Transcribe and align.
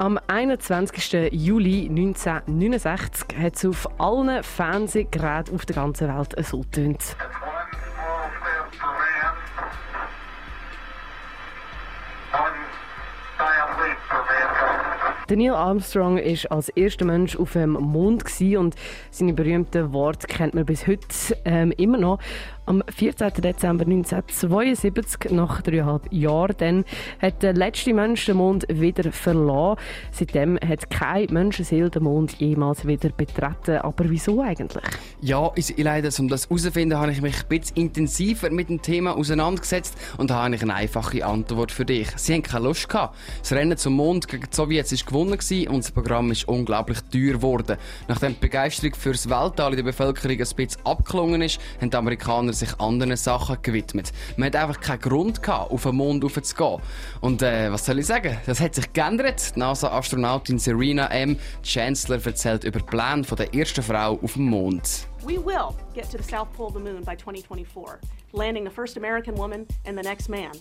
Am 0.00 0.18
21. 0.28 1.30
Juli 1.30 1.86
1969 1.90 3.36
hat 3.38 3.56
es 3.56 3.66
auf 3.66 4.00
allen 4.00 4.42
Fernsehgeräten 4.42 5.54
auf 5.54 5.66
der 5.66 5.76
ganzen 5.76 6.08
Welt 6.08 6.34
so 6.46 6.60
getönt. 6.60 7.16
Neil 15.36 15.54
Armstrong 15.54 16.16
ist 16.16 16.50
als 16.50 16.70
erster 16.70 17.04
Mensch 17.04 17.36
auf 17.36 17.52
dem 17.52 17.72
Mond 17.72 18.24
und 18.56 18.74
seine 19.10 19.34
berühmten 19.34 19.92
Worte 19.92 20.26
kennt 20.26 20.54
man 20.54 20.64
bis 20.64 20.86
heute 20.86 21.06
ähm, 21.44 21.72
immer 21.72 21.98
noch. 21.98 22.18
Am 22.70 22.84
14. 22.88 23.32
Dezember 23.32 23.84
1972, 23.84 25.32
nach 25.32 25.60
dreieinhalb 25.60 26.12
Jahren, 26.12 26.54
dann, 26.58 26.84
hat 27.20 27.42
der 27.42 27.52
letzte 27.52 27.92
Mensch 27.92 28.26
den 28.26 28.36
Mond 28.36 28.64
wieder 28.68 29.10
verlassen. 29.10 29.82
Seitdem 30.12 30.56
hat 30.56 30.88
kein 30.88 31.26
Menschenseele 31.32 31.90
den 31.90 32.04
Mond 32.04 32.34
jemals 32.34 32.86
wieder 32.86 33.08
betreten. 33.08 33.78
Aber 33.78 34.08
wieso 34.08 34.40
eigentlich? 34.40 34.84
Ja, 35.20 35.50
ich 35.56 35.76
leider, 35.78 36.10
um 36.20 36.28
das 36.28 36.44
herauszufinden, 36.44 36.96
habe 36.96 37.10
ich 37.10 37.20
mich 37.20 37.42
ein 37.42 37.48
bisschen 37.48 37.76
intensiver 37.76 38.50
mit 38.50 38.68
dem 38.68 38.80
Thema 38.80 39.16
auseinandergesetzt 39.16 39.96
und 40.16 40.30
habe 40.30 40.56
eine 40.56 40.72
einfache 40.72 41.26
Antwort 41.26 41.72
für 41.72 41.84
dich. 41.84 42.06
Sie 42.18 42.34
haben 42.34 42.44
keine 42.44 42.66
Lust 42.66 42.88
gehabt. 42.88 43.18
Das 43.40 43.50
Rennen 43.50 43.78
zum 43.78 43.94
Mond 43.94 44.28
gegen 44.28 44.44
die 44.48 44.54
Sowjets 44.54 44.92
war 44.92 45.06
gewonnen 45.06 45.32
und 45.32 45.78
das 45.84 45.90
Programm 45.90 46.30
ist 46.30 46.46
unglaublich 46.46 47.00
teuer 47.12 47.32
geworden. 47.32 47.78
Nachdem 48.06 48.34
die 48.34 48.40
Begeisterung 48.40 48.94
für 48.94 49.10
das 49.10 49.28
Weltall 49.28 49.72
in 49.72 49.78
der 49.78 49.82
Bevölkerung 49.82 50.38
ein 50.38 50.38
bisschen 50.38 50.86
abgeklungen 50.86 51.42
ist, 51.42 51.58
haben 51.80 51.90
die 51.90 51.96
Amerikaner 51.96 52.59
sich 52.60 52.80
anderen 52.80 53.16
Sachen 53.16 53.58
gewidmet. 53.62 54.12
Man 54.36 54.46
hat 54.46 54.56
einfach 54.56 54.80
keinen 54.80 55.00
Grund 55.00 55.42
gehabt, 55.42 55.70
auf 55.72 55.82
den 55.82 55.96
Mond 55.96 56.24
zu 56.44 56.54
gehen. 56.54 56.80
Und 57.20 57.42
äh, 57.42 57.72
was 57.72 57.86
soll 57.86 57.98
ich 57.98 58.06
sagen? 58.06 58.38
Das 58.46 58.60
hat 58.60 58.74
sich 58.74 58.92
geändert. 58.92 59.52
NASA-Astronautin 59.56 60.58
Serena 60.58 61.06
M. 61.08 61.36
Chancellor 61.62 62.24
erzählt 62.24 62.64
über 62.64 62.78
die 62.78 62.86
Pläne 62.86 63.22
der 63.22 63.54
ersten 63.54 63.82
Frau 63.82 64.18
auf 64.22 64.34
dem 64.34 64.44
Mond. 64.44 65.06
We 65.26 65.36
will 65.36 65.74
get 65.94 66.10
to 66.10 66.18
the 66.18 66.24
south 66.24 66.52
pole 66.54 66.68
of 66.68 66.74
the 66.74 66.80
moon 66.80 67.04
by 67.04 67.14
2024, 67.14 67.98
landing 68.32 68.64
the 68.64 68.70
first 68.70 68.96
American 68.96 69.34
woman 69.34 69.66
and 69.84 69.98
the 69.98 70.02
next 70.02 70.28
man. 70.28 70.52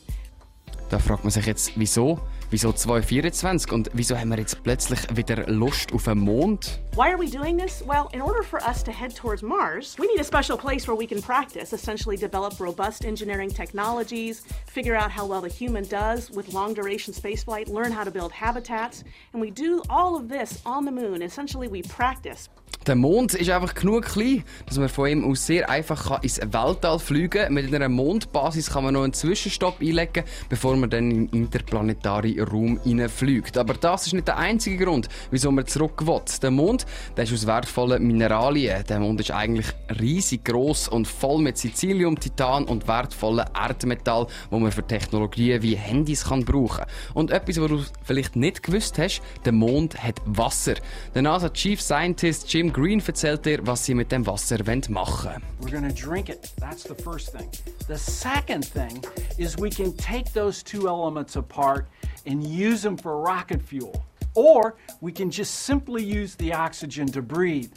Da 0.90 0.98
fragt 0.98 1.24
man 1.24 1.30
sich 1.30 1.46
jetzt, 1.46 1.74
wieso? 1.76 2.18
Wieso 2.50 2.74
2024 2.74 3.72
und 3.72 3.92
wieso 3.94 4.18
haben 4.18 4.30
wir 4.30 4.40
jetzt 4.40 4.64
plötzlich 4.64 5.00
wieder 5.16 5.46
Lust 5.46 5.94
auf 5.94 6.06
den 6.06 6.18
Mond? 6.18 6.80
Why 6.96 7.12
are 7.12 7.20
we 7.20 7.30
doing 7.30 7.60
this? 7.60 7.84
Well, 7.86 8.10
in 8.12 8.24
order 8.24 8.42
for 8.42 8.60
us 8.68 8.82
to 8.86 8.92
head 8.92 9.16
towards 9.16 9.44
Mars, 9.44 9.96
we 10.00 10.08
need 10.08 10.20
a 10.20 10.24
special 10.24 10.58
place 10.58 10.88
where 10.88 10.98
we 10.98 11.06
can 11.06 11.22
practice, 11.22 11.74
essentially 11.74 12.18
develop 12.18 12.60
robust 12.60 13.06
engineering 13.06 13.52
technologies, 13.52 14.46
figure 14.66 14.96
out 14.96 15.12
how 15.12 15.28
well 15.28 15.42
the 15.42 15.48
human 15.48 15.86
does 15.88 16.32
with 16.32 16.52
long 16.52 16.74
duration 16.74 17.14
spaceflight, 17.14 17.70
learn 17.70 17.92
how 17.92 18.04
to 18.04 18.10
build 18.10 18.32
habitats, 18.32 19.04
and 19.34 19.42
we 19.42 19.52
do 19.52 19.84
all 19.92 20.16
of 20.16 20.28
this 20.28 20.60
on 20.66 20.86
the 20.86 20.92
moon. 20.92 21.22
Essentially, 21.22 21.68
we 21.68 21.84
practice. 21.84 22.50
Der 22.90 22.96
Mond 22.96 23.36
ist 23.36 23.52
einfach 23.52 23.76
genug 23.76 24.04
klein, 24.06 24.44
dass 24.66 24.80
man 24.80 24.90
von 24.90 25.08
ihm 25.08 25.24
aus 25.24 25.46
sehr 25.46 25.70
einfach 25.70 26.24
ins 26.24 26.40
Weltall 26.40 26.98
fliegen 26.98 27.30
kann. 27.30 27.54
Mit 27.54 27.72
einer 27.72 27.88
Mondbasis 27.88 28.72
kann 28.72 28.84
man 28.84 28.96
noch 28.96 29.04
einen 29.04 29.14
Zwischenstopp 29.14 29.80
einlegen, 29.80 30.24
bevor 30.50 30.76
man 30.76 30.90
dann 30.90 31.12
in 31.12 31.28
den 31.28 31.42
interplanetaren 31.44 32.42
Raum 32.42 32.80
hineinfliegt. 32.84 33.60
Aber 33.60 33.76
das 33.76 34.08
ist 34.08 34.14
nicht 34.14 34.28
der 34.28 34.38
einzige 34.38 34.84
Grund, 34.84 35.08
wieso 35.30 35.52
man 35.52 35.68
zurück 35.68 36.08
will. 36.08 36.20
Der 36.42 36.50
Mond 36.50 36.88
der 37.16 37.26
ist 37.26 37.34
aus 37.34 37.46
wertvollen 37.46 38.08
Mineralien. 38.08 38.84
Der 38.90 39.00
Mond 39.00 39.20
ist 39.20 39.30
eigentlich 39.30 39.68
riesig 40.00 40.46
groß 40.46 40.88
und 40.88 41.08
voll 41.08 41.44
mit 41.44 41.60
Sizilium, 41.60 42.20
Titan 42.20 42.64
und 42.64 42.88
wertvollen 42.88 43.46
Erdmetall, 43.54 44.26
wo 44.50 44.58
man 44.58 44.72
für 44.72 44.82
Technologien 44.82 45.62
wie 45.62 45.76
Handys 45.76 46.26
kann 46.26 46.44
brauchen. 46.44 46.86
Und 47.14 47.30
etwas, 47.30 47.62
was 47.62 47.68
du 47.68 47.84
vielleicht 48.02 48.36
nicht 48.36 48.64
gewusst 48.64 48.98
hast, 48.98 49.22
der 49.46 49.52
Mond 49.52 50.04
hat 50.04 50.20
Wasser. 50.26 50.74
Der 51.14 51.22
NASA 51.22 51.50
Chief 51.50 51.80
Scientist 51.80 52.52
Jim 52.52 52.74
Green 52.80 53.02
erzählt 53.02 53.46
dir, 53.46 53.60
was 53.68 53.86
sie 53.86 53.94
mit 53.94 54.10
dem 54.10 54.26
Wasser 54.26 54.58
machen 54.90 54.90
wollen. 54.90 55.44
We're 55.60 55.82
to 55.82 55.94
drink 55.94 56.30
it. 56.30 56.50
That's 56.62 56.84
the 56.84 56.96
first 56.96 57.34
thing. 57.34 57.50
The 57.90 57.98
second 57.98 58.64
thing 58.64 59.04
is 59.38 59.58
we 59.58 59.70
can 59.70 59.92
take 59.98 60.32
those 60.32 60.64
two 60.64 60.88
elements 60.88 61.36
apart 61.36 61.90
and 62.26 62.42
use 62.42 62.82
them 62.82 62.96
for 62.96 63.20
rocket 63.20 63.62
fuel. 63.62 64.06
Or 64.34 64.78
we 65.02 65.12
can 65.12 65.30
just 65.30 65.66
simply 65.66 66.02
use 66.02 66.36
the 66.36 66.54
oxygen 66.54 67.12
to 67.12 67.22
breathe. 67.22 67.74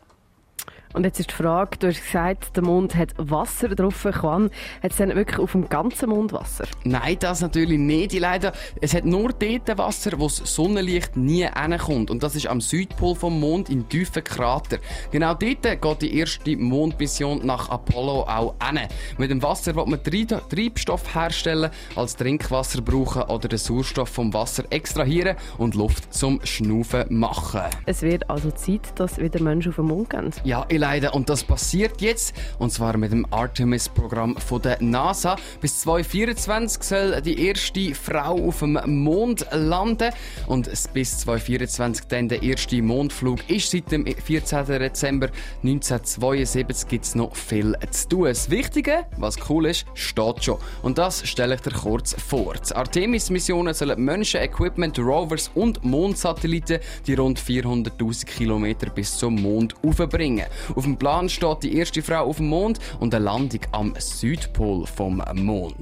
Und 0.94 1.04
jetzt 1.04 1.20
ist 1.20 1.30
die 1.30 1.34
Frage, 1.34 1.78
du 1.78 1.88
hast 1.88 2.02
gesagt, 2.02 2.56
der 2.56 2.64
Mond 2.64 2.94
hat 2.94 3.14
Wasser 3.16 3.68
drauf. 3.68 4.02
Kann, 4.02 4.50
hat 4.82 4.90
es 4.90 4.96
dann 4.96 5.14
wirklich 5.14 5.38
auf 5.38 5.52
dem 5.52 5.68
ganzen 5.68 6.10
Mond 6.10 6.32
Wasser? 6.32 6.64
Nein, 6.84 7.16
das 7.20 7.40
natürlich 7.40 7.78
nicht. 7.78 8.12
Leider, 8.18 8.52
es 8.80 8.94
hat 8.94 9.04
nur 9.04 9.32
dort 9.32 9.78
Wasser, 9.78 10.12
wo 10.18 10.24
das 10.24 10.36
Sonnenlicht 10.36 11.16
nie 11.16 11.46
hinkommt. 11.46 12.10
Und 12.10 12.22
das 12.22 12.36
ist 12.36 12.46
am 12.46 12.60
Südpol 12.60 13.14
vom 13.14 13.40
Mond 13.40 13.70
in 13.70 13.88
tiefen 13.88 14.22
Krater. 14.24 14.78
Genau 15.10 15.34
dort 15.34 15.62
geht 15.62 16.02
die 16.02 16.18
erste 16.18 16.56
Mondmission 16.56 17.44
nach 17.46 17.68
Apollo 17.70 18.22
auch 18.22 18.54
hin. 18.62 18.80
Mit 19.18 19.30
dem 19.30 19.42
Wasser 19.42 19.74
wird 19.74 19.88
man 19.88 20.02
Treibstoff 20.02 21.14
herstellen, 21.14 21.70
als 21.96 22.16
Trinkwasser 22.16 22.82
brauchen 22.82 23.22
oder 23.22 23.48
den 23.48 23.58
Sauerstoff 23.58 24.08
vom 24.08 24.34
Wasser 24.34 24.64
extrahieren 24.70 25.36
und 25.58 25.74
Luft 25.74 26.12
zum 26.12 26.40
Schnaufen 26.44 27.04
machen. 27.08 27.62
Es 27.86 28.02
wird 28.02 28.28
also 28.28 28.50
Zeit, 28.50 28.98
dass 28.98 29.18
wieder 29.18 29.40
Menschen 29.40 29.70
auf 29.70 29.76
den 29.76 29.86
Mond 29.86 30.10
gehen. 30.10 30.30
Ja, 30.44 30.66
einleiten. 30.82 31.10
Und 31.10 31.28
das 31.28 31.44
passiert 31.44 32.00
jetzt, 32.00 32.34
und 32.58 32.72
zwar 32.72 32.96
mit 32.96 33.12
dem 33.12 33.26
Artemis-Programm 33.30 34.36
der 34.64 34.82
NASA. 34.82 35.36
Bis 35.60 35.80
2024 35.80 36.82
soll 36.82 37.22
die 37.22 37.46
erste 37.46 37.94
Frau 37.94 38.48
auf 38.48 38.60
dem 38.60 38.78
Mond 38.86 39.46
landen. 39.52 40.12
Und 40.46 40.70
bis 40.92 41.18
2024 41.18 42.06
dann 42.06 42.28
der 42.28 42.42
erste 42.42 42.82
Mondflug 42.82 43.48
ist. 43.48 43.70
Seit 43.70 43.90
dem 43.90 44.04
14. 44.06 44.66
Dezember 44.66 45.28
1972 45.62 46.88
gibt 46.88 47.04
es 47.04 47.14
noch 47.14 47.34
viel 47.34 47.76
zu 47.90 48.08
tun. 48.08 48.24
Das 48.24 48.50
Wichtige, 48.50 49.06
was 49.16 49.36
cool 49.48 49.66
ist, 49.66 49.86
steht 49.94 50.44
schon. 50.44 50.58
Und 50.82 50.98
das 50.98 51.26
stelle 51.26 51.54
ich 51.54 51.60
dir 51.60 51.72
kurz 51.72 52.14
vor. 52.14 52.54
Die 52.54 52.74
Artemis-Missionen 52.74 53.74
sollen 53.74 54.02
Menschen, 54.02 54.40
Equipment, 54.40 54.98
Rovers 54.98 55.50
und 55.54 55.84
Mondsatelliten 55.84 56.80
die 57.06 57.14
rund 57.14 57.40
400.000 57.40 58.26
Kilometer 58.26 58.90
bis 58.90 59.16
zum 59.16 59.36
Mond 59.36 59.74
aufbringen. 59.82 60.46
Auf 60.74 60.84
dem 60.84 60.96
Plan 60.96 61.28
steht 61.28 61.62
die 61.62 61.76
erste 61.76 62.02
Frau 62.02 62.24
auf 62.24 62.38
dem 62.38 62.48
Mond 62.48 62.78
und 62.98 63.14
eine 63.14 63.24
Landung 63.24 63.60
am 63.72 63.94
Südpol 63.98 64.86
vom 64.86 65.22
Mond. 65.34 65.76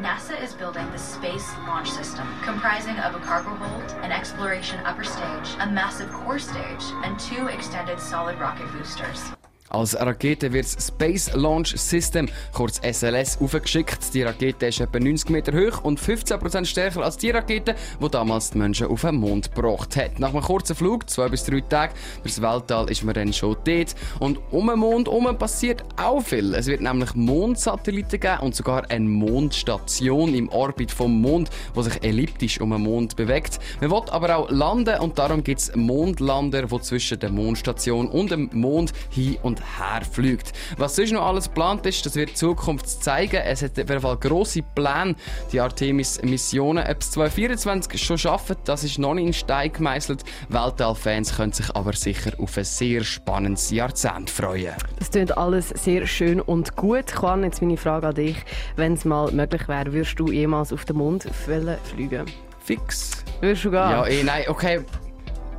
NASA 0.00 0.34
is 0.42 0.54
building 0.54 0.86
the 0.92 0.98
Space 0.98 1.46
Launch 1.66 1.90
System, 1.90 2.26
comprising 2.44 2.98
of 2.98 3.14
a 3.14 3.20
cargo 3.20 3.50
hold, 3.50 3.92
an 4.02 4.10
exploration 4.10 4.78
upper 4.84 5.04
stage, 5.04 5.56
a 5.60 5.66
massive 5.66 6.10
core 6.10 6.38
stage, 6.38 6.84
and 7.04 7.18
two 7.18 7.46
extended 7.48 8.00
solid 8.00 8.38
rocket 8.40 8.66
boosters. 8.72 9.32
Als 9.72 9.98
Rakete 9.98 10.52
wird 10.52 10.66
das 10.66 10.88
Space 10.88 11.32
Launch 11.32 11.74
System, 11.78 12.28
kurz 12.52 12.78
SLS, 12.84 13.38
aufgeschickt. 13.40 14.12
Die 14.12 14.22
Rakete 14.22 14.66
ist 14.66 14.80
etwa 14.80 15.00
90 15.00 15.30
Meter 15.30 15.52
hoch 15.54 15.82
und 15.82 15.98
15% 15.98 16.66
stärker 16.66 17.02
als 17.02 17.16
die 17.16 17.30
Rakete, 17.30 17.74
die 17.98 18.08
damals 18.10 18.50
die 18.50 18.58
Menschen 18.58 18.88
auf 18.88 19.00
den 19.00 19.14
Mond 19.14 19.54
gebracht 19.54 19.96
hat. 19.96 20.18
Nach 20.18 20.28
einem 20.28 20.42
kurzen 20.42 20.76
Flug, 20.76 21.08
zwei 21.08 21.30
bis 21.30 21.44
drei 21.44 21.62
Tage, 21.62 21.94
durchs 22.22 22.42
Weltall 22.42 22.90
ist 22.90 23.02
man 23.02 23.14
dann 23.14 23.32
schon 23.32 23.56
dort. 23.64 23.94
Und 24.18 24.40
um 24.50 24.66
den 24.66 24.78
Mond 24.78 25.08
herum 25.08 25.38
passiert 25.38 25.82
auch 25.96 26.20
viel. 26.20 26.54
Es 26.54 26.66
wird 26.66 26.82
nämlich 26.82 27.14
Mondsatelliten 27.14 28.20
geben 28.20 28.40
und 28.40 28.54
sogar 28.54 28.90
eine 28.90 29.08
Mondstation 29.08 30.34
im 30.34 30.50
Orbit 30.50 30.92
vom 30.92 31.18
Mond, 31.18 31.48
die 31.74 31.82
sich 31.82 32.04
elliptisch 32.04 32.60
um 32.60 32.72
den 32.72 32.82
Mond 32.82 33.16
bewegt. 33.16 33.58
Man 33.80 33.90
will 33.90 34.02
aber 34.10 34.36
auch 34.36 34.50
landen 34.50 35.00
und 35.00 35.18
darum 35.18 35.42
gibt 35.42 35.60
es 35.60 35.74
Mondlander, 35.74 36.66
die 36.66 36.80
zwischen 36.82 37.18
der 37.18 37.30
Mondstation 37.30 38.08
und 38.08 38.30
dem 38.30 38.50
Mond 38.52 38.92
hin 39.08 39.38
und 39.42 39.61
herfliegt. 39.78 40.52
Was 40.76 40.96
sonst 40.96 41.12
noch 41.12 41.26
alles 41.26 41.48
geplant 41.48 41.86
ist, 41.86 42.04
das 42.04 42.16
wird 42.16 42.30
die 42.30 42.34
Zukunft 42.34 42.88
zeigen. 42.88 43.36
Es 43.36 43.62
hat 43.62 43.72
auf 43.72 43.88
jeden 43.88 44.00
Fall 44.00 44.16
grosse 44.16 44.62
Pläne, 44.62 45.14
die 45.52 45.60
Artemis-Missionen. 45.60 46.84
Ob 46.88 47.00
es 47.00 47.10
2024 47.12 48.02
schon 48.02 48.18
schaffen, 48.18 48.56
das 48.64 48.84
ist 48.84 48.98
noch 48.98 49.14
nicht 49.14 49.26
in 49.26 49.32
Stein 49.32 49.72
gemeißelt. 49.72 50.24
Weltall-Fans 50.48 51.36
können 51.36 51.52
sich 51.52 51.74
aber 51.74 51.92
sicher 51.92 52.32
auf 52.38 52.56
ein 52.56 52.64
sehr 52.64 53.04
spannendes 53.04 53.70
Jahrzehnt 53.70 54.30
freuen. 54.30 54.74
Das 54.98 55.10
klingt 55.10 55.36
alles 55.36 55.68
sehr 55.70 56.06
schön 56.06 56.40
und 56.40 56.76
gut. 56.76 57.12
Juan, 57.20 57.44
jetzt 57.44 57.62
meine 57.62 57.76
Frage 57.76 58.08
an 58.08 58.14
dich. 58.14 58.36
Wenn 58.76 58.94
es 58.94 59.04
mal 59.04 59.30
möglich 59.32 59.68
wäre, 59.68 59.92
würdest 59.92 60.18
du 60.18 60.30
jemals 60.30 60.72
auf 60.72 60.84
den 60.84 60.96
Mond 60.96 61.26
fliegen? 61.44 62.26
Fix. 62.64 63.24
Würdest 63.40 63.64
du 63.64 63.70
gehen? 63.70 63.80
Ja, 63.80 64.06
eh, 64.06 64.22
nein, 64.22 64.44
okay 64.48 64.80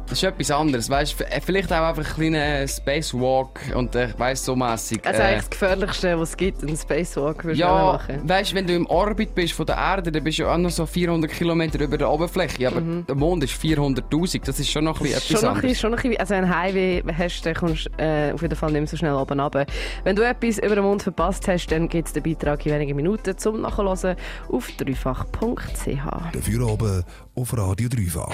Das 0.05 0.17
ist 0.21 0.23
etwas 0.23 0.51
anderes, 0.51 0.89
weißt? 0.89 1.15
Vielleicht 1.45 1.71
auch 1.71 1.88
einfach 1.88 2.05
ein 2.07 2.15
kleiner 2.15 2.67
Spacewalk 2.67 3.59
und 3.73 3.95
äh, 3.95 4.09
weißt 4.17 4.45
so 4.45 4.55
mäßig. 4.55 5.00
Also 5.05 5.21
eigentlich 5.21 5.39
das 5.41 5.50
Gefährlichste, 5.50 6.19
was 6.19 6.29
es 6.29 6.38
gibt, 6.38 6.61
ein 6.61 6.75
Spacewalk 6.77 7.44
würdest 7.45 7.61
du 7.61 7.65
ja, 7.65 7.73
machen. 7.94 8.21
weißt 8.29 8.51
du, 8.51 8.55
wenn 8.55 8.67
du 8.67 8.75
im 8.75 8.85
Orbit 8.88 9.33
bist 9.33 9.53
von 9.53 9.65
der 9.65 9.77
Erde, 9.77 10.11
dann 10.11 10.23
bist 10.23 10.39
du 10.39 10.47
auch 10.47 10.57
noch 10.57 10.69
so 10.69 10.85
400 10.85 11.31
Kilometer 11.31 11.79
über 11.79 11.97
der 11.97 12.09
Oberfläche, 12.11 12.67
aber 12.67 12.81
der 12.81 13.15
Mond 13.15 13.44
ist 13.45 13.53
400'000, 13.53 14.41
das 14.45 14.59
ist 14.59 14.69
schon 14.69 14.83
noch 14.83 14.97
ein 15.00 15.03
bisschen 15.03 15.17
etwas 15.17 15.39
Schon 15.39 15.50
anderes. 15.50 15.61
bisschen- 15.61 15.75
schon 15.81 15.91
noch 15.91 15.97
ein 16.03 16.09
bisschen, 16.09 16.19
also 16.19 16.33
ein 16.35 16.56
Highway 16.57 17.03
hast, 17.17 17.45
dann 17.45 17.53
kommst 17.56 17.85
du 17.97 18.03
äh, 18.03 18.33
auf 18.33 18.41
jeden 18.41 18.56
Fall 18.56 18.71
nicht 18.71 18.81
mehr 18.81 18.88
so 18.88 18.97
schnell 18.97 19.13
oben 19.13 19.39
runter. 19.39 19.65
Wenn 20.03 20.15
du 20.15 20.21
etwas 20.27 20.57
über 20.59 20.75
den 20.75 20.83
Mond 20.83 21.01
verpasst 21.03 21.47
hast, 21.47 21.67
dann 21.67 21.88
gibt 21.88 22.07
es 22.09 22.13
den 22.13 22.23
Beitrag 22.23 22.65
in 22.65 22.73
wenigen 22.73 22.95
Minuten 22.95 23.38
zum 23.38 23.61
Nachhören 23.61 24.15
auf 24.51 24.67
dreifach.ch. 24.77 26.33
Dafür 26.33 26.67
oben 26.67 27.03
auf 27.35 27.57
Radio 27.57 27.89
Dreifach. 27.89 28.29